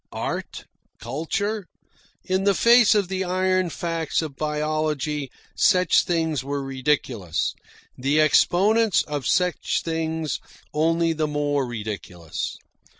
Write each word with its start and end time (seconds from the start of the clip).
Art, 0.11 0.65
culture 0.99 1.67
in 2.23 2.43
the 2.43 2.55
face 2.55 2.95
of 2.95 3.07
the 3.07 3.23
iron 3.23 3.69
facts 3.69 4.23
of 4.23 4.35
biology 4.35 5.29
such 5.55 6.05
things 6.05 6.43
were 6.43 6.63
ridiculous, 6.63 7.53
the 7.95 8.19
exponents 8.19 9.03
of 9.03 9.27
such 9.27 9.83
things 9.83 10.39
only 10.73 11.13
the 11.13 11.27
more 11.27 11.67
ridiculous. 11.67 12.57